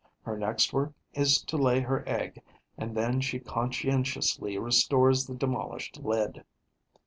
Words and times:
Her 0.23 0.35
next 0.35 0.73
work 0.73 0.93
is 1.13 1.39
to 1.43 1.57
lay 1.57 1.79
her 1.81 2.03
egg 2.09 2.41
and 2.75 2.97
then 2.97 3.21
she 3.21 3.37
conscientiously 3.39 4.57
restores 4.57 5.27
the 5.27 5.35
demolished 5.35 5.99
lid. 5.99 6.43